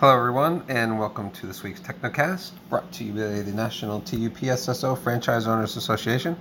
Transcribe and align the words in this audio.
Hello, 0.00 0.16
everyone, 0.16 0.62
and 0.68 0.96
welcome 0.96 1.28
to 1.32 1.48
this 1.48 1.64
week's 1.64 1.80
Technocast, 1.80 2.52
brought 2.70 2.92
to 2.92 3.02
you 3.02 3.10
by 3.14 3.42
the 3.42 3.50
National 3.50 4.00
TUPSSO 4.02 4.96
Franchise 4.96 5.48
Owners 5.48 5.76
Association. 5.76 6.36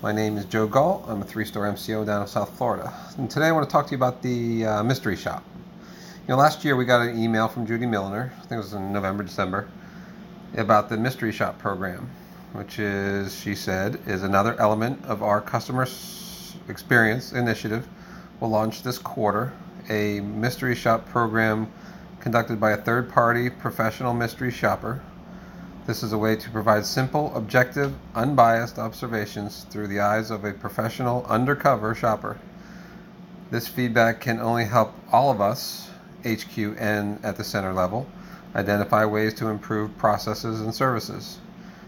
My 0.00 0.12
name 0.12 0.38
is 0.38 0.44
Joe 0.44 0.68
Gall. 0.68 1.04
I'm 1.08 1.20
a 1.20 1.24
three 1.24 1.44
store 1.44 1.64
MCO 1.64 2.06
down 2.06 2.22
in 2.22 2.28
South 2.28 2.56
Florida. 2.56 2.94
And 3.16 3.28
today 3.28 3.46
I 3.46 3.50
want 3.50 3.68
to 3.68 3.72
talk 3.72 3.86
to 3.86 3.90
you 3.90 3.96
about 3.96 4.22
the 4.22 4.64
uh, 4.64 4.84
mystery 4.84 5.16
shop. 5.16 5.42
You 5.58 6.28
know, 6.28 6.36
last 6.36 6.64
year 6.64 6.76
we 6.76 6.84
got 6.84 7.00
an 7.04 7.20
email 7.20 7.48
from 7.48 7.66
Judy 7.66 7.84
Milliner, 7.84 8.32
I 8.36 8.40
think 8.42 8.52
it 8.52 8.56
was 8.58 8.74
in 8.74 8.92
November, 8.92 9.24
December, 9.24 9.68
about 10.56 10.88
the 10.88 10.96
mystery 10.96 11.32
shop 11.32 11.58
program, 11.58 12.08
which 12.52 12.78
is, 12.78 13.36
she 13.36 13.56
said, 13.56 13.98
is 14.06 14.22
another 14.22 14.54
element 14.60 15.04
of 15.04 15.20
our 15.24 15.40
customer 15.40 15.88
experience 16.68 17.32
initiative. 17.32 17.88
We'll 18.38 18.50
launch 18.50 18.84
this 18.84 18.98
quarter 18.98 19.52
a 19.90 20.20
mystery 20.20 20.76
shop 20.76 21.08
program 21.08 21.72
conducted 22.20 22.60
by 22.60 22.72
a 22.72 22.76
third 22.76 23.10
party 23.10 23.48
professional 23.50 24.14
mystery 24.14 24.50
shopper. 24.50 25.00
This 25.86 26.02
is 26.02 26.12
a 26.12 26.18
way 26.18 26.36
to 26.36 26.50
provide 26.50 26.84
simple, 26.84 27.32
objective, 27.34 27.94
unbiased 28.14 28.78
observations 28.78 29.64
through 29.70 29.88
the 29.88 30.00
eyes 30.00 30.30
of 30.30 30.44
a 30.44 30.52
professional 30.52 31.24
undercover 31.26 31.94
shopper. 31.94 32.38
This 33.50 33.66
feedback 33.66 34.20
can 34.20 34.40
only 34.40 34.64
help 34.64 34.92
all 35.10 35.30
of 35.30 35.40
us, 35.40 35.88
HQ 36.26 36.58
and 36.78 37.24
at 37.24 37.36
the 37.36 37.44
center 37.44 37.72
level, 37.72 38.06
identify 38.54 39.04
ways 39.04 39.32
to 39.34 39.48
improve 39.48 39.96
processes 39.96 40.60
and 40.60 40.74
services. 40.74 41.38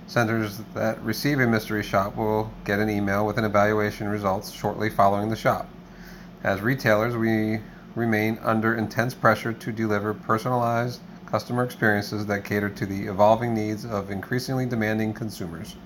Centers 0.07 0.63
that 0.75 1.01
receive 1.03 1.39
a 1.39 1.47
mystery 1.47 1.83
shop 1.83 2.17
will 2.17 2.51
get 2.65 2.79
an 2.79 2.89
email 2.89 3.27
with 3.27 3.37
an 3.37 3.45
evaluation 3.45 4.09
results 4.09 4.51
shortly 4.51 4.89
following 4.89 5.29
the 5.29 5.37
shop. 5.37 5.69
As 6.43 6.61
retailers, 6.63 7.17
we 7.17 7.61
remain 7.95 8.39
under 8.43 8.75
intense 8.75 9.15
pressure 9.15 9.53
to 9.53 9.73
deliver 9.73 10.15
personalized 10.15 11.01
customer 11.27 11.63
experiences 11.63 12.27
that 12.27 12.45
cater 12.45 12.69
to 12.69 12.87
the 12.87 13.07
evolving 13.07 13.55
needs 13.55 13.85
of 13.85 14.11
increasingly 14.11 14.67
demanding 14.67 15.13
consumers. 15.13 15.77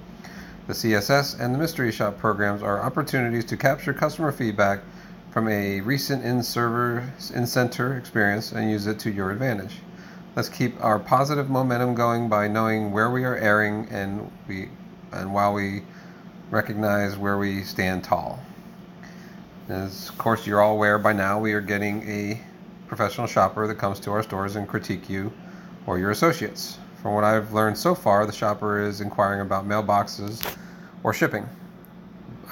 The 0.66 0.72
CSS 0.72 1.38
and 1.38 1.55
the 1.55 1.58
Mystery 1.58 1.92
Shop 1.92 2.19
programs 2.19 2.62
are 2.62 2.80
opportunities 2.80 3.44
to 3.46 3.56
capture 3.56 3.92
customer 3.92 4.33
feedback 4.33 4.80
from 5.30 5.48
a 5.48 5.80
recent 5.83 6.24
in-server 6.24 7.12
in-center 7.34 7.96
experience 7.98 8.52
and 8.52 8.70
use 8.70 8.86
it 8.86 8.98
to 9.00 9.11
your 9.11 9.30
advantage. 9.30 9.80
Let's 10.36 10.48
keep 10.48 10.83
our 10.83 10.98
positive 10.98 11.50
momentum 11.50 11.94
going 11.94 12.28
by 12.28 12.48
knowing 12.48 12.92
where 12.92 13.11
we 13.11 13.24
are 13.24 13.36
erring 13.36 13.86
and 13.91 14.30
we 14.48 14.68
and 15.12 15.33
while 15.33 15.52
we 15.52 15.83
recognize 16.50 17.16
where 17.16 17.39
we 17.39 17.62
stand 17.62 18.02
tall. 18.02 18.41
As 19.68 20.10
of 20.10 20.18
course 20.18 20.46
you're 20.46 20.60
all 20.60 20.72
aware 20.72 20.98
by 20.98 21.14
now, 21.14 21.38
we 21.38 21.54
are 21.54 21.60
getting 21.62 22.06
a 22.06 22.38
professional 22.86 23.26
shopper 23.26 23.66
that 23.66 23.76
comes 23.76 23.98
to 24.00 24.10
our 24.10 24.22
stores 24.22 24.56
and 24.56 24.68
critique 24.68 25.08
you 25.08 25.32
or 25.86 25.98
your 25.98 26.10
associates. 26.10 26.76
From 27.00 27.14
what 27.14 27.24
I've 27.24 27.54
learned 27.54 27.78
so 27.78 27.94
far, 27.94 28.26
the 28.26 28.32
shopper 28.32 28.82
is 28.82 29.00
inquiring 29.00 29.40
about 29.40 29.66
mailboxes 29.66 30.54
or 31.02 31.14
shipping. 31.14 31.48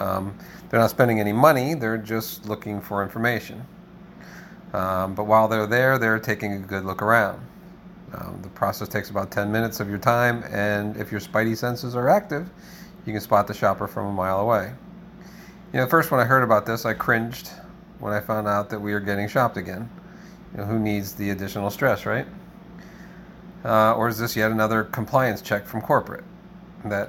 Um, 0.01 0.35
they're 0.71 0.81
not 0.81 0.89
spending 0.89 1.21
any 1.21 1.35
money, 1.35 1.75
they're 1.75 1.99
just 1.99 2.47
looking 2.47 2.81
for 2.81 3.03
information. 3.03 3.63
Um, 4.73 5.15
but 5.15 5.25
while 5.25 5.49
they're 5.49 5.67
there, 5.67 5.99
they're 5.99 6.19
taking 6.19 6.55
a 6.55 6.59
good 6.61 6.87
look 6.87 7.03
around. 7.03 7.47
Um, 8.15 8.39
the 8.41 8.49
process 8.49 8.89
takes 8.89 9.11
about 9.11 9.31
10 9.31 9.53
minutes 9.53 9.81
of 9.81 9.89
your 9.91 9.99
time, 9.99 10.45
and 10.51 10.97
if 10.97 11.13
your 11.13 11.21
spidey 11.21 11.59
senses 11.59 11.95
are 11.95 12.09
active, 12.09 12.49
you 13.05 13.13
can 13.13 13.21
spot 13.21 13.47
the 13.47 13.55
shopper 13.55 13.87
from 13.87 14.07
a 14.07 14.13
mile 14.13 14.41
away. 14.41 14.73
You 15.73 15.79
know, 15.79 15.87
first 15.87 16.11
when 16.11 16.21
I 16.21 16.25
heard 16.25 16.43
about 16.43 16.67
this, 16.67 16.85
I 16.85 16.93
cringed 16.93 17.49
when 17.99 18.13
I 18.13 18.21
found 18.21 18.47
out 18.47 18.69
that 18.69 18.79
we 18.79 18.93
are 18.93 19.01
getting 19.01 19.27
shopped 19.27 19.57
again. 19.57 19.89
You 20.53 20.59
know, 20.59 20.67
who 20.67 20.79
needs 20.79 21.15
the 21.15 21.31
additional 21.31 21.71
stress, 21.71 22.05
right? 22.05 22.27
Uh, 23.65 23.95
or 23.95 24.09
is 24.09 24.19
this 24.19 24.37
yet 24.37 24.51
another 24.51 24.85
compliance 24.85 25.41
check 25.41 25.65
from 25.65 25.81
corporate 25.81 26.25
that 26.85 27.09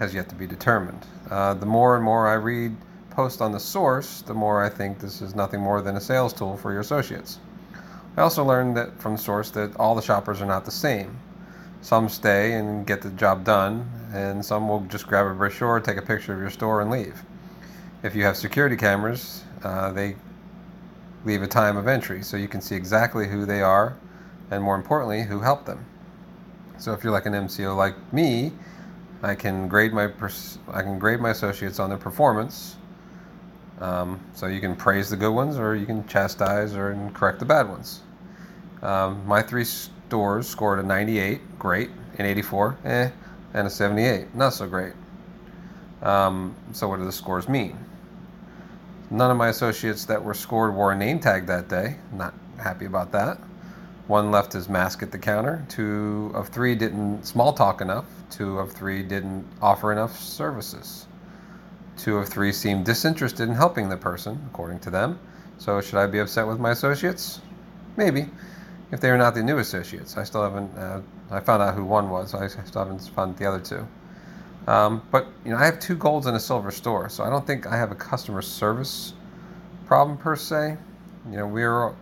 has 0.00 0.12
yet 0.12 0.28
to 0.30 0.34
be 0.34 0.48
determined? 0.48 1.06
Uh, 1.30 1.54
the 1.54 1.66
more 1.66 1.94
and 1.94 2.04
more 2.04 2.26
I 2.26 2.34
read 2.34 2.74
posts 3.10 3.40
on 3.40 3.52
the 3.52 3.60
source, 3.60 4.22
the 4.22 4.34
more 4.34 4.64
I 4.64 4.68
think 4.68 4.98
this 4.98 5.22
is 5.22 5.36
nothing 5.36 5.60
more 5.60 5.80
than 5.80 5.94
a 5.94 6.00
sales 6.00 6.32
tool 6.32 6.56
for 6.56 6.72
your 6.72 6.80
associates. 6.80 7.38
I 8.16 8.22
also 8.22 8.44
learned 8.44 8.76
that 8.78 9.00
from 9.00 9.12
the 9.12 9.22
source 9.22 9.50
that 9.50 9.76
all 9.76 9.94
the 9.94 10.02
shoppers 10.02 10.42
are 10.42 10.46
not 10.46 10.64
the 10.64 10.72
same. 10.72 11.16
Some 11.82 12.08
stay 12.08 12.54
and 12.54 12.84
get 12.84 13.00
the 13.00 13.10
job 13.10 13.44
done, 13.44 13.88
and 14.12 14.44
some 14.44 14.68
will 14.68 14.80
just 14.80 15.06
grab 15.06 15.26
a 15.26 15.34
brochure, 15.34 15.78
take 15.78 15.98
a 15.98 16.02
picture 16.02 16.34
of 16.34 16.40
your 16.40 16.50
store, 16.50 16.80
and 16.80 16.90
leave. 16.90 17.22
If 18.02 18.16
you 18.16 18.24
have 18.24 18.36
security 18.36 18.76
cameras, 18.76 19.44
uh, 19.62 19.92
they 19.92 20.16
leave 21.24 21.42
a 21.42 21.46
time 21.46 21.76
of 21.76 21.86
entry 21.86 22.22
so 22.22 22.36
you 22.36 22.48
can 22.48 22.60
see 22.60 22.74
exactly 22.74 23.28
who 23.28 23.46
they 23.46 23.62
are 23.62 23.96
and 24.50 24.62
more 24.62 24.74
importantly, 24.74 25.22
who 25.22 25.38
helped 25.38 25.66
them. 25.66 25.84
So 26.78 26.92
if 26.92 27.04
you're 27.04 27.12
like 27.12 27.26
an 27.26 27.32
MCO 27.32 27.76
like 27.76 27.94
me, 28.12 28.52
I 29.22 29.36
can 29.36 29.68
grade 29.68 29.92
my 29.92 30.08
pers- 30.08 30.58
I 30.72 30.82
can 30.82 30.98
grade 30.98 31.20
my 31.20 31.30
associates 31.30 31.78
on 31.78 31.90
their 31.90 31.98
performance. 31.98 32.76
Um, 33.80 34.20
so 34.34 34.46
you 34.46 34.60
can 34.60 34.74
praise 34.74 35.08
the 35.08 35.16
good 35.16 35.30
ones, 35.30 35.56
or 35.56 35.76
you 35.76 35.86
can 35.86 36.06
chastise 36.08 36.74
or 36.74 36.96
correct 37.14 37.38
the 37.38 37.44
bad 37.44 37.68
ones. 37.68 38.00
Um, 38.82 39.24
my 39.26 39.42
three 39.42 39.64
stores 39.64 40.48
scored 40.48 40.80
a 40.80 40.82
98, 40.82 41.58
great, 41.58 41.90
an 42.18 42.26
84, 42.26 42.78
eh, 42.84 43.10
and 43.54 43.66
a 43.66 43.70
78, 43.70 44.34
not 44.34 44.54
so 44.54 44.66
great. 44.66 44.92
Um, 46.02 46.56
so 46.72 46.88
what 46.88 46.98
do 46.98 47.04
the 47.04 47.12
scores 47.12 47.48
mean? 47.48 47.78
None 49.12 49.30
of 49.30 49.36
my 49.36 49.48
associates 49.48 50.06
that 50.06 50.24
were 50.24 50.32
scored 50.32 50.74
wore 50.74 50.92
a 50.92 50.96
name 50.96 51.20
tag 51.20 51.44
that 51.44 51.68
day. 51.68 51.96
Not 52.14 52.32
happy 52.56 52.86
about 52.86 53.12
that. 53.12 53.36
One 54.06 54.30
left 54.30 54.54
his 54.54 54.70
mask 54.70 55.02
at 55.02 55.12
the 55.12 55.18
counter. 55.18 55.66
Two 55.68 56.32
of 56.34 56.48
three 56.48 56.74
didn't 56.74 57.26
small 57.26 57.52
talk 57.52 57.82
enough. 57.82 58.06
Two 58.30 58.58
of 58.58 58.72
three 58.72 59.02
didn't 59.02 59.46
offer 59.60 59.92
enough 59.92 60.18
services. 60.18 61.06
Two 61.98 62.16
of 62.16 62.26
three 62.26 62.52
seemed 62.52 62.86
disinterested 62.86 63.50
in 63.50 63.54
helping 63.54 63.90
the 63.90 63.98
person, 63.98 64.42
according 64.50 64.78
to 64.78 64.90
them. 64.90 65.18
So, 65.58 65.82
should 65.82 65.98
I 65.98 66.06
be 66.06 66.18
upset 66.18 66.48
with 66.48 66.58
my 66.58 66.70
associates? 66.70 67.42
Maybe, 67.98 68.30
if 68.92 69.00
they 69.00 69.10
are 69.10 69.18
not 69.18 69.34
the 69.34 69.42
new 69.42 69.58
associates. 69.58 70.16
I 70.16 70.24
still 70.24 70.42
haven't. 70.42 70.74
Uh, 70.74 71.02
I 71.30 71.40
found 71.40 71.62
out 71.62 71.74
who 71.74 71.84
one 71.84 72.08
was. 72.08 72.32
I 72.32 72.46
still 72.46 72.82
haven't 72.82 73.06
found 73.08 73.36
the 73.36 73.44
other 73.44 73.60
two. 73.60 73.86
Um, 74.66 75.02
but 75.10 75.26
you 75.44 75.50
know, 75.50 75.56
I 75.56 75.64
have 75.64 75.80
two 75.80 75.96
golds 75.96 76.26
and 76.26 76.36
a 76.36 76.40
silver 76.40 76.70
store, 76.70 77.08
so 77.08 77.24
I 77.24 77.30
don't 77.30 77.46
think 77.46 77.66
I 77.66 77.76
have 77.76 77.90
a 77.90 77.96
customer 77.96 78.42
service 78.42 79.14
problem 79.86 80.16
per 80.16 80.36
se. 80.36 80.76
You 81.30 81.36
know, 81.36 81.46
we're 81.46 81.94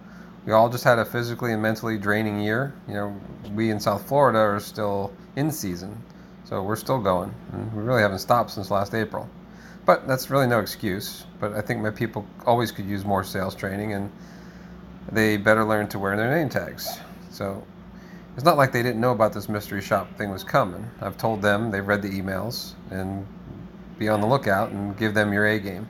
we 0.47 0.53
all 0.53 0.69
just 0.69 0.84
had 0.84 0.98
a 0.98 1.04
physically 1.04 1.53
and 1.53 1.62
mentally 1.62 1.98
draining 1.98 2.41
year. 2.41 2.75
You 2.88 2.94
know, 2.94 3.21
we 3.54 3.71
in 3.71 3.81
South 3.81 4.06
Florida 4.06 4.38
are 4.38 4.60
still 4.60 5.12
in 5.37 5.50
season, 5.50 6.03
so 6.44 6.62
we're 6.62 6.76
still 6.76 6.98
going, 6.98 7.34
and 7.53 7.72
we 7.75 7.82
really 7.82 8.03
haven't 8.03 8.19
stopped 8.19 8.50
since 8.50 8.71
last 8.71 8.94
April. 8.94 9.28
But 9.87 10.06
that's 10.06 10.31
really 10.31 10.47
no 10.47 10.60
excuse. 10.60 11.25
But 11.41 11.54
I 11.54 11.62
think 11.62 11.81
my 11.81 11.91
people 11.91 12.27
always 12.47 12.71
could 12.72 12.84
use 12.84 13.04
more 13.04 13.25
sales 13.25 13.54
training, 13.54 13.94
and 13.94 14.10
they 15.10 15.37
better 15.38 15.65
learn 15.65 15.88
to 15.88 15.98
wear 15.98 16.16
their 16.16 16.31
name 16.31 16.48
tags. 16.48 16.98
So 17.31 17.65
it's 18.34 18.44
not 18.44 18.56
like 18.56 18.72
they 18.72 18.82
didn't 18.82 19.00
know 19.00 19.12
about 19.12 19.32
this 19.32 19.48
mystery 19.48 19.82
shop 19.82 20.16
thing 20.16 20.30
was 20.30 20.44
coming. 20.44 20.88
I've 21.00 21.16
told 21.16 21.42
them, 21.42 21.70
they've 21.70 21.86
read 21.86 22.02
the 22.02 22.08
emails, 22.10 22.72
and 22.91 23.26
be 23.98 24.08
on 24.08 24.20
the 24.20 24.26
lookout 24.26 24.70
and 24.70 24.96
give 24.96 25.14
them 25.14 25.32
your 25.32 25.46
A 25.46 25.58
game. 25.58 25.88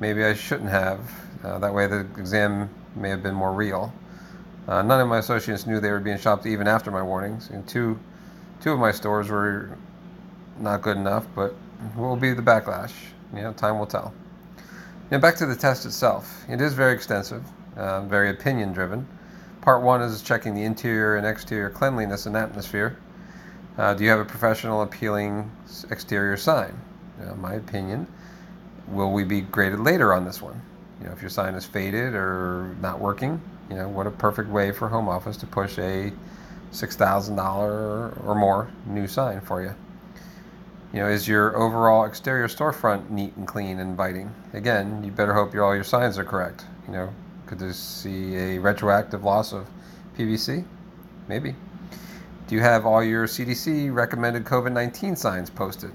Maybe 0.00 0.24
I 0.24 0.34
shouldn't 0.34 0.70
have. 0.70 1.00
Uh, 1.42 1.58
that 1.58 1.72
way 1.72 1.86
the 1.86 2.00
exam 2.18 2.68
may 2.94 3.08
have 3.08 3.22
been 3.22 3.34
more 3.34 3.52
real. 3.52 3.92
Uh, 4.68 4.82
none 4.82 5.00
of 5.00 5.08
my 5.08 5.18
associates 5.18 5.66
knew 5.66 5.80
they 5.80 5.90
were 5.90 6.00
being 6.00 6.18
shopped 6.18 6.46
even 6.46 6.68
after 6.68 6.90
my 6.90 7.02
warnings. 7.02 7.50
And 7.50 7.66
two, 7.66 7.98
two 8.60 8.72
of 8.72 8.78
my 8.78 8.92
stores 8.92 9.28
were 9.28 9.76
not 10.58 10.82
good 10.82 10.96
enough, 10.96 11.26
but 11.34 11.54
what 11.94 12.06
will 12.06 12.16
be 12.16 12.32
the 12.32 12.42
backlash? 12.42 12.92
You 13.34 13.42
know, 13.42 13.52
time 13.52 13.78
will 13.78 13.86
tell. 13.86 14.12
Now 15.10 15.18
back 15.18 15.36
to 15.36 15.46
the 15.46 15.56
test 15.56 15.86
itself. 15.86 16.44
It 16.48 16.60
is 16.60 16.74
very 16.74 16.94
extensive, 16.94 17.44
uh, 17.76 18.02
very 18.02 18.30
opinion 18.30 18.72
driven. 18.72 19.06
Part 19.62 19.82
one 19.82 20.02
is 20.02 20.20
checking 20.22 20.56
the 20.56 20.64
interior 20.64 21.16
and 21.16 21.24
exterior 21.24 21.70
cleanliness 21.70 22.26
and 22.26 22.36
atmosphere. 22.36 22.98
Uh, 23.78 23.94
do 23.94 24.02
you 24.02 24.10
have 24.10 24.18
a 24.18 24.24
professional, 24.24 24.82
appealing 24.82 25.48
exterior 25.88 26.36
sign? 26.36 26.76
You 27.20 27.26
know, 27.26 27.34
my 27.36 27.54
opinion. 27.54 28.08
Will 28.88 29.12
we 29.12 29.22
be 29.22 29.40
graded 29.40 29.78
later 29.78 30.12
on 30.12 30.24
this 30.24 30.42
one? 30.42 30.60
You 31.00 31.06
know, 31.06 31.12
if 31.12 31.22
your 31.22 31.30
sign 31.30 31.54
is 31.54 31.64
faded 31.64 32.14
or 32.14 32.74
not 32.80 32.98
working, 32.98 33.40
you 33.70 33.76
know, 33.76 33.88
what 33.88 34.08
a 34.08 34.10
perfect 34.10 34.48
way 34.48 34.72
for 34.72 34.88
home 34.88 35.08
office 35.08 35.36
to 35.38 35.46
push 35.46 35.78
a 35.78 36.12
six 36.72 36.96
thousand 36.96 37.36
dollar 37.36 38.10
or 38.26 38.34
more 38.34 38.68
new 38.84 39.06
sign 39.06 39.40
for 39.40 39.62
you. 39.62 39.74
You 40.92 41.00
know, 41.00 41.08
is 41.08 41.28
your 41.28 41.56
overall 41.56 42.04
exterior 42.04 42.48
storefront 42.48 43.10
neat 43.10 43.36
and 43.36 43.46
clean 43.46 43.78
and 43.78 43.90
inviting? 43.90 44.34
Again, 44.54 45.04
you 45.04 45.12
better 45.12 45.34
hope 45.34 45.54
your, 45.54 45.64
all 45.64 45.74
your 45.74 45.84
signs 45.84 46.18
are 46.18 46.24
correct. 46.24 46.64
You 46.88 46.94
know, 46.94 47.14
could 47.52 47.58
this 47.58 47.78
see 47.78 48.34
a 48.34 48.58
retroactive 48.58 49.24
loss 49.24 49.52
of 49.52 49.66
PVC? 50.16 50.64
Maybe. 51.28 51.54
Do 52.46 52.54
you 52.54 52.62
have 52.62 52.86
all 52.86 53.04
your 53.04 53.26
CDC 53.26 53.92
recommended 53.94 54.44
COVID 54.44 54.72
19 54.72 55.16
signs 55.16 55.50
posted? 55.50 55.90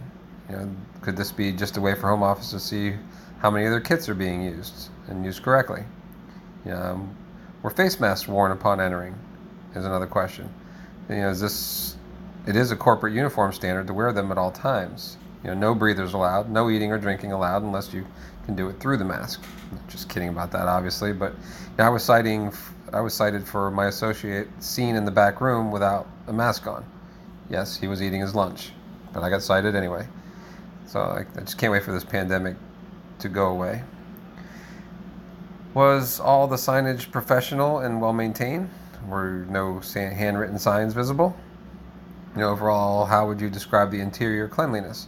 You 0.52 0.56
know, 0.56 0.70
could 1.02 1.18
this 1.18 1.32
be 1.32 1.52
just 1.52 1.78
a 1.78 1.82
way 1.82 1.96
for 1.96 2.10
home 2.10 2.22
office 2.22 2.52
to 2.52 2.60
see 2.60 2.94
how 3.40 3.50
many 3.50 3.66
of 3.66 3.72
their 3.72 3.82
kits 3.82 4.08
are 4.08 4.14
being 4.14 4.44
used 4.44 4.90
and 5.08 5.26
used 5.26 5.42
correctly? 5.42 5.84
You 6.64 6.74
know, 6.74 7.10
were 7.64 7.72
face 7.72 8.00
masks 8.00 8.28
worn 8.28 8.52
upon 8.52 8.80
entering? 8.80 9.16
is 9.74 9.84
another 9.84 10.06
question. 10.06 10.54
You 11.10 11.16
know, 11.16 11.30
is 11.32 11.42
this? 11.42 11.98
It 12.46 12.56
is 12.56 12.70
a 12.70 12.76
corporate 12.76 13.14
uniform 13.14 13.52
standard 13.52 13.88
to 13.88 13.96
wear 13.96 14.14
them 14.14 14.32
at 14.32 14.38
all 14.38 14.52
times. 14.52 15.18
You 15.44 15.50
know, 15.50 15.56
no 15.56 15.74
breathers 15.74 16.14
allowed, 16.14 16.52
no 16.52 16.70
eating 16.70 16.92
or 16.92 17.00
drinking 17.00 17.32
allowed 17.32 17.64
unless 17.64 17.92
you 17.96 18.06
can 18.48 18.56
do 18.56 18.70
it 18.70 18.80
through 18.80 18.96
the 18.98 19.06
mask. 19.06 19.44
Just 19.90 20.10
kidding 20.10 20.30
about 20.30 20.52
that, 20.52 20.68
obviously. 20.68 21.12
But 21.12 21.36
I 21.78 21.90
was 21.90 22.02
citing, 22.02 22.52
I 22.94 23.02
was 23.02 23.14
cited 23.14 23.46
for 23.46 23.70
my 23.70 23.88
associate 23.88 24.48
seen 24.64 24.96
in 24.96 25.04
the 25.04 25.12
back 25.12 25.42
room 25.42 25.70
without 25.70 26.08
a 26.28 26.34
mask 26.34 26.66
on. 26.66 26.86
Yes, 27.50 27.78
he 27.78 27.88
was 27.88 28.02
eating 28.02 28.22
his 28.22 28.34
lunch, 28.34 28.72
but 29.14 29.22
I 29.22 29.30
got 29.30 29.44
cited 29.44 29.76
anyway. 29.76 30.08
So 30.86 31.02
I, 31.02 31.26
I 31.36 31.42
just 31.42 31.58
can't 31.58 31.74
wait 31.74 31.84
for 31.84 31.92
this 31.92 32.06
pandemic 32.06 32.56
to 33.20 33.28
go 33.28 33.48
away. 33.48 33.84
Was 35.74 36.20
all 36.20 36.48
the 36.48 36.56
signage 36.56 37.12
professional 37.12 37.80
and 37.80 38.02
well 38.02 38.14
maintained? 38.14 38.70
Were 39.10 39.46
no 39.50 39.82
handwritten 39.94 40.58
signs 40.58 40.94
visible? 40.94 41.36
You 42.34 42.42
know, 42.42 42.50
overall, 42.50 43.06
how 43.06 43.28
would 43.28 43.42
you 43.42 43.50
describe 43.50 43.92
the 43.92 44.00
interior 44.00 44.48
cleanliness? 44.48 45.08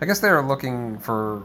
I 0.00 0.06
guess 0.06 0.20
they 0.20 0.28
are 0.28 0.46
looking 0.46 0.98
for 1.00 1.42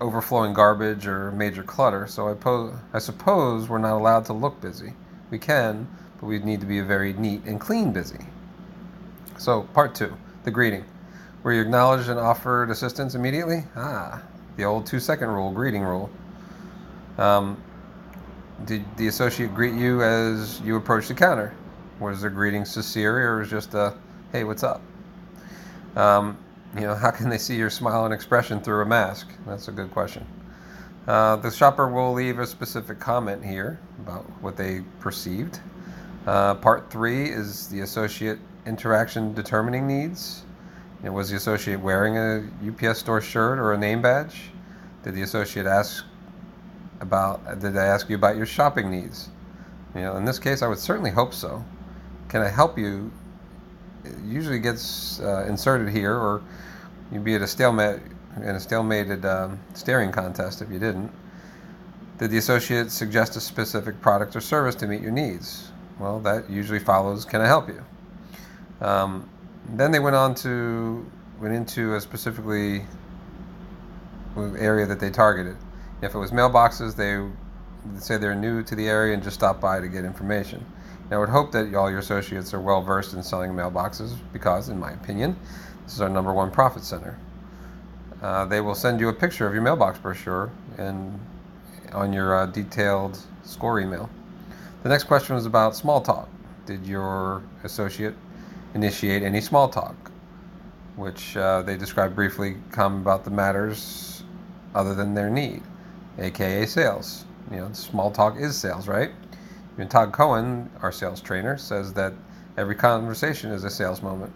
overflowing 0.00 0.52
garbage 0.52 1.06
or 1.06 1.32
major 1.32 1.62
clutter, 1.62 2.06
so 2.06 2.28
I, 2.28 2.34
po- 2.34 2.78
I 2.92 2.98
suppose 2.98 3.68
we're 3.68 3.78
not 3.78 3.96
allowed 3.96 4.24
to 4.26 4.32
look 4.32 4.60
busy. 4.60 4.92
We 5.30 5.38
can, 5.38 5.88
but 6.20 6.26
we 6.26 6.38
need 6.38 6.60
to 6.60 6.66
be 6.66 6.80
very 6.80 7.12
neat 7.14 7.44
and 7.44 7.60
clean 7.60 7.92
busy. 7.92 8.26
So, 9.38 9.62
part 9.62 9.94
two 9.94 10.16
the 10.44 10.50
greeting. 10.50 10.84
Were 11.42 11.52
you 11.52 11.60
acknowledged 11.60 12.08
and 12.08 12.18
offered 12.18 12.70
assistance 12.70 13.14
immediately? 13.14 13.64
Ah, 13.74 14.22
the 14.56 14.64
old 14.64 14.86
two 14.86 15.00
second 15.00 15.28
rule, 15.28 15.50
greeting 15.50 15.82
rule. 15.82 16.10
Um, 17.18 17.62
did 18.64 18.84
the 18.96 19.08
associate 19.08 19.54
greet 19.54 19.74
you 19.74 20.02
as 20.02 20.60
you 20.60 20.76
approached 20.76 21.08
the 21.08 21.14
counter? 21.14 21.54
Was 22.00 22.20
their 22.20 22.30
greeting 22.30 22.64
sincere 22.64 23.32
or 23.32 23.38
was 23.40 23.50
just 23.50 23.74
a, 23.74 23.94
hey, 24.32 24.44
what's 24.44 24.62
up? 24.62 24.80
Um, 25.96 26.38
you 26.76 26.82
know, 26.82 26.94
how 27.04 27.10
can 27.10 27.28
they 27.28 27.38
see 27.38 27.56
your 27.56 27.70
smile 27.70 28.04
and 28.04 28.14
expression 28.14 28.60
through 28.60 28.82
a 28.82 28.86
mask? 28.86 29.28
That's 29.46 29.68
a 29.68 29.72
good 29.72 29.90
question. 29.90 30.26
Uh, 31.06 31.36
the 31.36 31.50
shopper 31.50 31.88
will 31.88 32.12
leave 32.12 32.38
a 32.38 32.46
specific 32.46 32.98
comment 32.98 33.44
here 33.44 33.78
about 34.00 34.24
what 34.42 34.56
they 34.56 34.82
perceived. 35.00 35.60
Uh, 36.26 36.54
part 36.54 36.90
three 36.90 37.28
is 37.30 37.68
the 37.68 37.80
associate 37.80 38.38
interaction 38.66 39.32
determining 39.32 39.86
needs. 39.86 40.42
You 41.00 41.06
know, 41.06 41.12
was 41.12 41.30
the 41.30 41.36
associate 41.36 41.78
wearing 41.78 42.16
a 42.18 42.48
UPS 42.66 42.98
store 42.98 43.20
shirt 43.20 43.60
or 43.60 43.72
a 43.72 43.78
name 43.78 44.02
badge? 44.02 44.50
Did 45.04 45.14
the 45.14 45.22
associate 45.22 45.66
ask 45.66 46.04
about? 47.00 47.60
Did 47.60 47.74
they 47.74 47.80
ask 47.80 48.08
you 48.08 48.16
about 48.16 48.36
your 48.36 48.46
shopping 48.46 48.90
needs? 48.90 49.28
You 49.94 50.00
know, 50.00 50.16
in 50.16 50.24
this 50.24 50.40
case, 50.40 50.62
I 50.62 50.66
would 50.66 50.78
certainly 50.78 51.10
hope 51.10 51.32
so. 51.32 51.64
Can 52.28 52.42
I 52.42 52.48
help 52.48 52.76
you? 52.76 53.12
Usually 54.24 54.58
gets 54.58 55.20
uh, 55.20 55.46
inserted 55.48 55.88
here, 55.88 56.14
or 56.14 56.42
you'd 57.12 57.24
be 57.24 57.34
at 57.34 57.42
a 57.42 57.46
stalemate 57.46 58.00
in 58.36 58.50
a 58.50 58.58
stalemated 58.58 59.24
um, 59.24 59.58
staring 59.74 60.12
contest 60.12 60.62
if 60.62 60.70
you 60.70 60.78
didn't. 60.78 61.10
Did 62.18 62.30
the 62.30 62.38
associate 62.38 62.90
suggest 62.90 63.36
a 63.36 63.40
specific 63.40 64.00
product 64.00 64.36
or 64.36 64.40
service 64.40 64.74
to 64.76 64.86
meet 64.86 65.02
your 65.02 65.10
needs? 65.10 65.70
Well, 65.98 66.20
that 66.20 66.48
usually 66.50 66.78
follows. 66.78 67.24
Can 67.24 67.40
I 67.40 67.46
help 67.46 67.68
you? 67.68 67.84
Um, 68.80 69.28
then 69.70 69.90
they 69.90 70.00
went 70.00 70.16
on 70.16 70.34
to 70.36 71.04
went 71.40 71.54
into 71.54 71.94
a 71.94 72.00
specifically 72.00 72.84
area 74.58 74.86
that 74.86 75.00
they 75.00 75.10
targeted. 75.10 75.56
If 76.02 76.14
it 76.14 76.18
was 76.18 76.30
mailboxes, 76.30 76.96
they 76.96 77.26
say 78.00 78.16
they're 78.16 78.34
new 78.34 78.62
to 78.62 78.74
the 78.74 78.88
area 78.88 79.14
and 79.14 79.22
just 79.22 79.36
stop 79.36 79.60
by 79.60 79.80
to 79.80 79.88
get 79.88 80.04
information. 80.04 80.64
I 81.10 81.16
would 81.16 81.28
hope 81.28 81.52
that 81.52 81.72
all 81.74 81.88
your 81.88 82.00
associates 82.00 82.52
are 82.52 82.60
well 82.60 82.82
versed 82.82 83.14
in 83.14 83.22
selling 83.22 83.52
mailboxes 83.52 84.16
because, 84.32 84.68
in 84.68 84.78
my 84.78 84.92
opinion, 84.92 85.36
this 85.84 85.94
is 85.94 86.00
our 86.00 86.08
number 86.08 86.32
one 86.32 86.50
profit 86.50 86.82
center. 86.82 87.16
Uh, 88.22 88.44
they 88.46 88.60
will 88.60 88.74
send 88.74 88.98
you 88.98 89.08
a 89.08 89.12
picture 89.12 89.46
of 89.46 89.52
your 89.52 89.62
mailbox 89.62 89.98
brochure 89.98 90.50
and 90.78 91.20
on 91.92 92.12
your 92.12 92.34
uh, 92.34 92.46
detailed 92.46 93.18
score 93.44 93.78
email. 93.78 94.10
The 94.82 94.88
next 94.88 95.04
question 95.04 95.36
was 95.36 95.46
about 95.46 95.76
small 95.76 96.00
talk. 96.00 96.28
Did 96.64 96.84
your 96.84 97.42
associate 97.62 98.14
initiate 98.74 99.22
any 99.22 99.40
small 99.40 99.68
talk? 99.68 99.94
Which 100.96 101.36
uh, 101.36 101.62
they 101.62 101.76
described 101.76 102.16
briefly, 102.16 102.56
come 102.72 103.00
about 103.00 103.24
the 103.24 103.30
matters 103.30 104.24
other 104.74 104.94
than 104.94 105.14
their 105.14 105.30
need, 105.30 105.62
aka 106.18 106.66
sales. 106.66 107.24
You 107.50 107.58
know, 107.58 107.72
small 107.72 108.10
talk 108.10 108.36
is 108.38 108.56
sales, 108.56 108.88
right? 108.88 109.12
Even 109.76 109.88
Todd 109.88 110.10
Cohen, 110.10 110.70
our 110.80 110.90
sales 110.90 111.20
trainer, 111.20 111.58
says 111.58 111.92
that 111.92 112.14
every 112.56 112.74
conversation 112.74 113.50
is 113.50 113.62
a 113.64 113.70
sales 113.70 114.02
moment. 114.02 114.32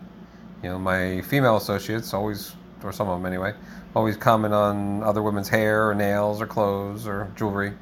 You 0.62 0.68
know, 0.68 0.78
my 0.78 1.22
female 1.22 1.56
associates 1.56 2.12
always, 2.12 2.52
or 2.84 2.92
some 2.92 3.08
of 3.08 3.18
them 3.18 3.24
anyway, 3.24 3.54
always 3.96 4.18
comment 4.18 4.52
on 4.52 5.02
other 5.02 5.22
women's 5.22 5.48
hair 5.48 5.88
or 5.88 5.94
nails 5.94 6.42
or 6.42 6.46
clothes 6.46 7.06
or 7.06 7.32
jewelry. 7.36 7.72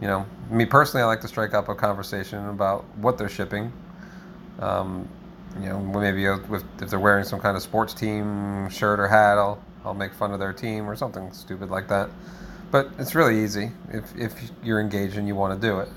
You 0.00 0.08
know, 0.08 0.26
me 0.50 0.66
personally, 0.66 1.04
I 1.04 1.06
like 1.06 1.20
to 1.20 1.28
strike 1.28 1.54
up 1.54 1.68
a 1.68 1.74
conversation 1.76 2.48
about 2.48 2.84
what 2.96 3.16
they're 3.16 3.28
shipping. 3.28 3.72
Um, 4.58 5.08
you 5.60 5.68
know, 5.68 5.78
maybe 5.78 6.24
if 6.24 6.90
they're 6.90 6.98
wearing 6.98 7.24
some 7.24 7.38
kind 7.38 7.56
of 7.56 7.62
sports 7.62 7.94
team 7.94 8.68
shirt 8.70 8.98
or 8.98 9.06
hat, 9.06 9.38
I'll 9.38 9.62
I'll 9.84 9.94
make 9.94 10.12
fun 10.14 10.32
of 10.32 10.40
their 10.40 10.52
team 10.52 10.88
or 10.88 10.96
something 10.96 11.32
stupid 11.32 11.70
like 11.70 11.88
that. 11.88 12.10
But 12.72 12.90
it's 12.98 13.14
really 13.14 13.44
easy 13.44 13.70
if 13.92 14.16
if 14.16 14.50
you're 14.64 14.80
engaged 14.80 15.16
and 15.16 15.28
you 15.28 15.36
want 15.36 15.60
to 15.60 15.68
do 15.68 15.78
it. 15.78 15.88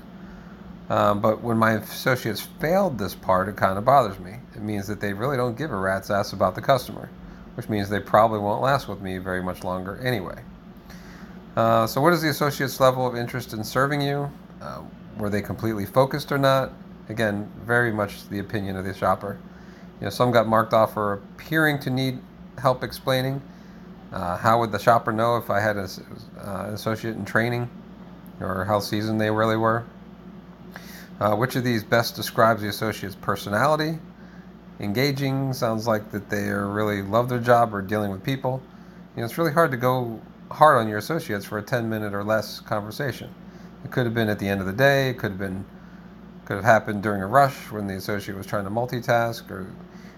Um, 0.88 1.20
but 1.20 1.42
when 1.42 1.56
my 1.58 1.72
associates 1.72 2.40
failed 2.60 2.98
this 2.98 3.14
part, 3.14 3.48
it 3.48 3.56
kind 3.56 3.76
of 3.76 3.84
bothers 3.84 4.18
me. 4.20 4.36
It 4.54 4.62
means 4.62 4.86
that 4.86 5.00
they 5.00 5.12
really 5.12 5.36
don't 5.36 5.56
give 5.56 5.72
a 5.72 5.76
rat's 5.76 6.10
ass 6.10 6.32
about 6.32 6.54
the 6.54 6.60
customer, 6.60 7.08
which 7.54 7.68
means 7.68 7.88
they 7.88 8.00
probably 8.00 8.38
won't 8.38 8.62
last 8.62 8.86
with 8.86 9.00
me 9.00 9.18
very 9.18 9.42
much 9.42 9.64
longer 9.64 9.98
anyway. 9.98 10.40
Uh, 11.56 11.86
so, 11.86 12.00
what 12.00 12.12
is 12.12 12.22
the 12.22 12.28
associate's 12.28 12.78
level 12.78 13.06
of 13.06 13.16
interest 13.16 13.52
in 13.52 13.64
serving 13.64 14.00
you? 14.00 14.30
Uh, 14.60 14.82
were 15.18 15.30
they 15.30 15.42
completely 15.42 15.86
focused 15.86 16.30
or 16.30 16.38
not? 16.38 16.72
Again, 17.08 17.50
very 17.64 17.92
much 17.92 18.28
the 18.28 18.38
opinion 18.38 18.76
of 18.76 18.84
the 18.84 18.94
shopper. 18.94 19.38
You 20.00 20.04
know, 20.04 20.10
some 20.10 20.30
got 20.30 20.46
marked 20.46 20.72
off 20.72 20.94
for 20.94 21.14
appearing 21.14 21.78
to 21.80 21.90
need 21.90 22.20
help 22.58 22.84
explaining. 22.84 23.40
Uh, 24.12 24.36
how 24.36 24.60
would 24.60 24.70
the 24.70 24.78
shopper 24.78 25.12
know 25.12 25.36
if 25.36 25.50
I 25.50 25.60
had 25.60 25.76
an 25.76 25.88
uh, 26.38 26.70
associate 26.72 27.16
in 27.16 27.24
training 27.24 27.68
or 28.40 28.64
how 28.64 28.78
seasoned 28.78 29.20
they 29.20 29.30
really 29.30 29.56
were? 29.56 29.84
Uh, 31.18 31.34
which 31.34 31.56
of 31.56 31.64
these 31.64 31.82
best 31.82 32.14
describes 32.14 32.60
the 32.62 32.68
associate's 32.68 33.14
personality? 33.14 33.98
Engaging 34.80 35.54
sounds 35.54 35.86
like 35.86 36.10
that 36.10 36.28
they 36.28 36.50
really 36.50 37.00
love 37.00 37.28
their 37.28 37.38
job 37.38 37.74
or 37.74 37.80
dealing 37.80 38.10
with 38.10 38.22
people. 38.22 38.60
You 39.14 39.20
know, 39.20 39.24
it's 39.24 39.38
really 39.38 39.52
hard 39.52 39.70
to 39.70 39.78
go 39.78 40.20
hard 40.50 40.76
on 40.78 40.88
your 40.88 40.98
associates 40.98 41.46
for 41.46 41.58
a 41.58 41.62
10 41.62 41.88
minute 41.88 42.12
or 42.12 42.22
less 42.22 42.60
conversation. 42.60 43.34
It 43.84 43.90
could 43.90 44.04
have 44.04 44.14
been 44.14 44.28
at 44.28 44.38
the 44.38 44.48
end 44.48 44.60
of 44.60 44.66
the 44.66 44.72
day. 44.72 45.10
It 45.10 45.18
could 45.18 45.30
have 45.30 45.38
been 45.38 45.64
could 46.44 46.56
have 46.56 46.64
happened 46.64 47.02
during 47.02 47.22
a 47.22 47.26
rush 47.26 47.72
when 47.72 47.88
the 47.88 47.96
associate 47.96 48.36
was 48.36 48.46
trying 48.46 48.64
to 48.64 48.70
multitask, 48.70 49.50
or 49.50 49.66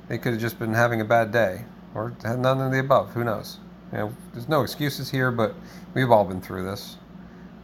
they 0.08 0.18
could 0.18 0.32
have 0.32 0.40
just 0.40 0.58
been 0.58 0.74
having 0.74 1.00
a 1.00 1.04
bad 1.04 1.32
day, 1.32 1.64
or 1.94 2.14
none 2.22 2.60
of 2.60 2.70
the 2.70 2.80
above. 2.80 3.10
Who 3.12 3.24
knows? 3.24 3.58
You 3.92 3.98
know, 3.98 4.12
there's 4.34 4.48
no 4.48 4.60
excuses 4.60 5.08
here, 5.08 5.30
but 5.30 5.54
we've 5.94 6.10
all 6.10 6.26
been 6.26 6.42
through 6.42 6.64
this. 6.64 6.98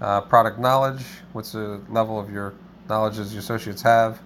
Uh, 0.00 0.22
product 0.22 0.58
knowledge. 0.58 1.04
What's 1.34 1.52
the 1.52 1.80
level 1.90 2.18
of 2.18 2.30
your 2.30 2.54
knowledge 2.88 3.16
your 3.16 3.40
associates 3.40 3.82
have. 3.82 4.20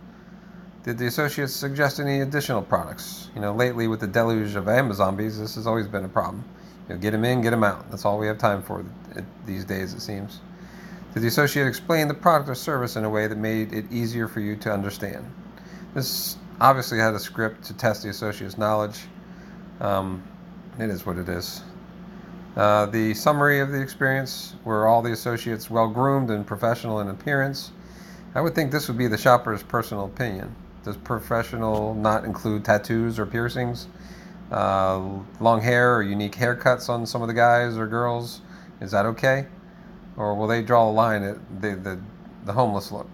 Did 0.84 0.98
the 0.98 1.06
associates 1.06 1.52
suggest 1.52 2.00
any 2.00 2.20
additional 2.20 2.62
products? 2.62 3.30
You 3.34 3.40
know, 3.40 3.52
lately 3.52 3.88
with 3.88 4.00
the 4.00 4.06
deluge 4.06 4.54
of 4.54 4.68
Amazombies, 4.68 5.38
this 5.38 5.54
has 5.56 5.66
always 5.66 5.86
been 5.86 6.04
a 6.04 6.08
problem. 6.08 6.44
You 6.88 6.94
know, 6.94 7.00
get 7.00 7.10
them 7.10 7.24
in, 7.24 7.42
get 7.42 7.50
them 7.50 7.64
out. 7.64 7.90
That's 7.90 8.04
all 8.04 8.18
we 8.18 8.26
have 8.26 8.38
time 8.38 8.62
for 8.62 8.84
these 9.44 9.64
days, 9.64 9.92
it 9.92 10.00
seems. 10.00 10.40
Did 11.14 11.22
the 11.22 11.28
associate 11.28 11.66
explain 11.66 12.08
the 12.08 12.14
product 12.14 12.48
or 12.48 12.54
service 12.54 12.96
in 12.96 13.04
a 13.04 13.10
way 13.10 13.26
that 13.26 13.36
made 13.36 13.72
it 13.72 13.90
easier 13.90 14.28
for 14.28 14.40
you 14.40 14.56
to 14.56 14.72
understand? 14.72 15.30
This 15.94 16.36
obviously 16.60 16.98
had 16.98 17.14
a 17.14 17.18
script 17.18 17.64
to 17.64 17.74
test 17.74 18.02
the 18.02 18.10
associate's 18.10 18.58
knowledge. 18.58 19.00
Um, 19.80 20.22
it 20.78 20.90
is 20.90 21.04
what 21.04 21.18
it 21.18 21.28
is. 21.28 21.62
Uh, 22.56 22.86
the 22.86 23.14
summary 23.14 23.60
of 23.60 23.70
the 23.70 23.80
experience 23.80 24.54
were 24.64 24.86
all 24.86 25.02
the 25.02 25.12
associates 25.12 25.70
well 25.70 25.88
groomed 25.88 26.30
and 26.30 26.46
professional 26.46 27.00
in 27.00 27.08
appearance. 27.08 27.72
I 28.34 28.40
would 28.40 28.54
think 28.54 28.70
this 28.70 28.88
would 28.88 28.98
be 28.98 29.06
the 29.06 29.18
shopper's 29.18 29.62
personal 29.62 30.04
opinion. 30.04 30.54
Does 30.84 30.96
professional 30.96 31.94
not 31.94 32.24
include 32.24 32.64
tattoos 32.64 33.18
or 33.18 33.26
piercings, 33.26 33.88
uh, 34.50 35.00
long 35.40 35.60
hair 35.60 35.96
or 35.96 36.02
unique 36.02 36.34
haircuts 36.34 36.88
on 36.88 37.06
some 37.06 37.22
of 37.22 37.28
the 37.28 37.34
guys 37.34 37.76
or 37.76 37.86
girls? 37.86 38.42
Is 38.80 38.90
that 38.90 39.06
okay? 39.06 39.46
Or 40.16 40.34
will 40.34 40.46
they 40.46 40.62
draw 40.62 40.88
a 40.88 40.92
line 40.92 41.22
at 41.22 41.60
the, 41.60 41.76
the, 41.76 42.00
the 42.44 42.52
homeless 42.52 42.92
look? 42.92 43.08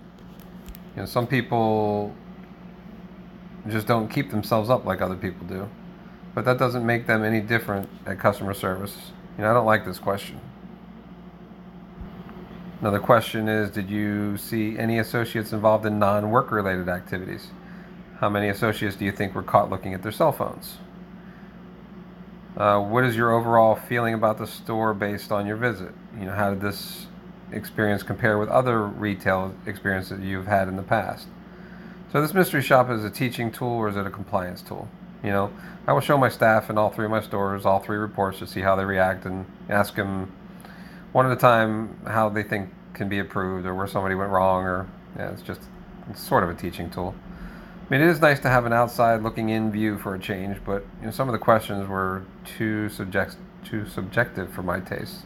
You 0.94 1.02
know, 1.02 1.06
some 1.06 1.26
people 1.26 2.14
just 3.68 3.87
don't 3.87 4.09
keep 4.09 4.30
themselves 4.30 4.68
up 4.68 4.85
like 4.85 5.00
other 5.00 5.16
people 5.16 5.47
do. 5.47 5.68
But 6.35 6.44
that 6.44 6.59
doesn't 6.59 6.85
make 6.85 7.06
them 7.06 7.25
any 7.25 7.40
different 7.40 7.88
at 8.06 8.18
customer 8.18 8.54
service. 8.54 8.97
You 9.37 9.44
know, 9.44 9.50
I 9.50 9.54
don't 9.54 9.66
like 9.66 9.85
this 9.85 9.99
question. 9.99 10.40
Another 12.84 13.00
question 13.00 13.48
is 13.48 13.70
Did 13.70 13.88
you 13.88 14.36
see 14.36 14.78
any 14.78 14.98
associates 14.98 15.54
involved 15.54 15.86
in 15.86 15.98
non 15.98 16.30
work 16.30 16.50
related 16.50 16.86
activities? 16.86 17.46
How 18.20 18.28
many 18.28 18.50
associates 18.50 18.94
do 18.94 19.06
you 19.06 19.10
think 19.10 19.34
were 19.34 19.42
caught 19.42 19.70
looking 19.70 19.94
at 19.94 20.02
their 20.02 20.12
cell 20.12 20.32
phones? 20.32 20.76
Uh, 22.58 22.78
what 22.82 23.02
is 23.02 23.16
your 23.16 23.32
overall 23.32 23.74
feeling 23.74 24.12
about 24.12 24.36
the 24.36 24.46
store 24.46 24.92
based 24.92 25.32
on 25.32 25.46
your 25.46 25.56
visit? 25.56 25.94
You 26.18 26.26
know, 26.26 26.34
how 26.34 26.50
did 26.50 26.60
this 26.60 27.06
experience 27.52 28.02
compare 28.02 28.36
with 28.36 28.50
other 28.50 28.84
retail 28.84 29.54
experiences 29.64 30.20
you've 30.20 30.46
had 30.46 30.68
in 30.68 30.76
the 30.76 30.82
past? 30.82 31.26
So 32.12 32.20
this 32.20 32.34
mystery 32.34 32.60
shop 32.60 32.90
is 32.90 33.02
a 33.02 33.08
teaching 33.08 33.50
tool 33.50 33.68
or 33.68 33.88
is 33.88 33.96
it 33.96 34.06
a 34.06 34.10
compliance 34.10 34.60
tool? 34.60 34.90
You 35.22 35.30
know, 35.30 35.50
I 35.86 35.94
will 35.94 36.02
show 36.02 36.18
my 36.18 36.28
staff 36.28 36.68
in 36.68 36.76
all 36.76 36.90
three 36.90 37.06
of 37.06 37.10
my 37.10 37.22
stores 37.22 37.64
all 37.64 37.78
three 37.78 37.96
reports 37.96 38.40
to 38.40 38.46
see 38.46 38.60
how 38.60 38.76
they 38.76 38.84
react 38.84 39.24
and 39.24 39.46
ask 39.70 39.94
them 39.94 40.30
one 41.14 41.26
at 41.26 41.33
a 41.33 41.37
time 41.37 41.97
how 42.09 42.28
they 42.28 42.42
think 42.42 42.71
can 42.92 43.09
be 43.09 43.18
improved 43.18 43.64
or 43.66 43.75
where 43.75 43.87
somebody 43.87 44.16
went 44.16 44.30
wrong 44.30 44.64
or 44.64 44.88
yeah, 45.16 45.30
it's 45.30 45.42
just 45.42 45.61
it's 46.11 46.21
sort 46.21 46.42
of 46.42 46.50
a 46.50 46.54
teaching 46.54 46.90
tool. 46.90 47.14
I 47.87 47.87
mean, 47.88 48.00
it 48.00 48.09
is 48.09 48.21
nice 48.21 48.40
to 48.40 48.49
have 48.49 48.66
an 48.66 48.73
outside 48.73 49.23
looking 49.23 49.50
in 49.50 49.71
view 49.71 49.97
for 49.97 50.16
a 50.16 50.18
change, 50.18 50.59
but 50.66 50.85
you 50.99 51.06
know, 51.06 51.12
some 51.12 51.28
of 51.28 51.33
the 51.33 51.38
questions 51.38 51.88
were 51.88 52.25
too 52.44 52.88
subject 52.88 53.37
too 53.64 53.87
subjective 53.87 54.52
for 54.52 54.64
my 54.64 54.80
taste. 54.80 55.21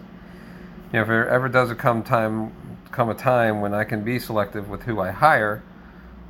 You 0.92 0.98
know, 0.98 1.02
if 1.02 1.08
there 1.08 1.26
ever 1.26 1.48
does 1.48 1.72
come 1.72 2.02
time 2.02 2.52
come 2.92 3.08
a 3.08 3.14
time 3.14 3.62
when 3.62 3.72
I 3.72 3.84
can 3.84 4.04
be 4.04 4.18
selective 4.18 4.68
with 4.68 4.82
who 4.82 5.00
I 5.00 5.10
hire, 5.10 5.62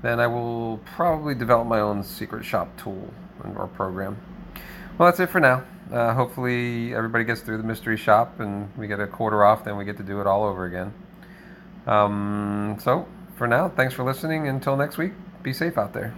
then 0.03 0.21
I 0.21 0.29
will 0.29 0.79
probably 0.85 1.35
develop 1.35 1.67
my 1.67 1.81
own 1.81 2.05
secret 2.05 2.45
shop 2.45 2.69
tool 2.81 3.13
or 3.57 3.67
program. 3.67 4.19
Well, 4.97 5.09
that's 5.09 5.19
it 5.19 5.31
for 5.31 5.41
now. 5.41 5.65
Uh, 5.93 6.13
hopefully, 6.13 6.95
everybody 6.95 7.25
gets 7.25 7.41
through 7.41 7.57
the 7.57 7.63
mystery 7.63 7.97
shop 7.97 8.41
and 8.41 8.71
we 8.77 8.87
get 8.87 9.01
a 9.01 9.07
quarter 9.07 9.45
off, 9.45 9.65
then 9.65 9.77
we 9.77 9.85
get 9.85 9.97
to 9.97 10.03
do 10.03 10.21
it 10.21 10.27
all 10.27 10.45
over 10.45 10.67
again. 10.67 10.93
Um, 11.87 12.77
so, 12.81 13.07
for 13.37 13.47
now, 13.47 13.69
thanks 13.71 13.95
for 13.95 14.05
listening. 14.05 14.49
Until 14.49 14.77
next 14.77 14.99
week, 14.99 15.13
be 15.43 15.53
safe 15.53 15.79
out 15.79 15.95
there. 15.95 16.15